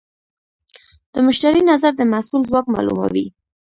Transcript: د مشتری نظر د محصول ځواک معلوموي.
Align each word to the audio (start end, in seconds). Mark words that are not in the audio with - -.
د 1.13 1.15
مشتری 1.27 1.61
نظر 1.71 1.91
د 1.97 2.01
محصول 2.11 2.41
ځواک 2.49 2.65
معلوموي. 2.73 3.25